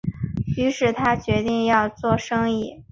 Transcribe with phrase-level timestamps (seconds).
[0.57, 2.73] 於是他决定要做生意